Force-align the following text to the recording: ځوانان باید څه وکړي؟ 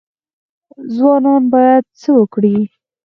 ځوانان 0.95 1.43
باید 1.53 1.83
څه 1.99 2.09
وکړي؟ 2.17 2.57